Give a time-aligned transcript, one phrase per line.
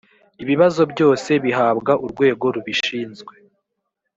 [0.43, 3.33] ibibazo byose bihabwa urwego rubishinzwe.